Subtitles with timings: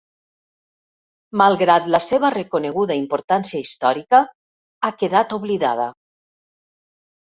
[1.41, 4.25] Malgrat la seva reconeguda importància històrica,
[4.91, 5.91] ha quedat oblidada.